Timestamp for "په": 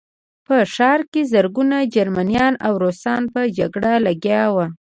0.45-0.55, 3.33-3.41